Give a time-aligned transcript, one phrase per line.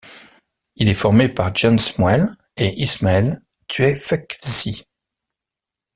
[0.77, 4.87] Il est formé par Jens Moelle et Ismail Tuefekci.